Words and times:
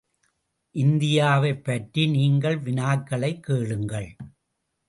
இந்தியாவைப்பற்றி 0.73 2.09
நீங்கள் 2.09 2.57
வினாக்களைக் 2.59 3.39
கேளுங்கள். 3.39 4.15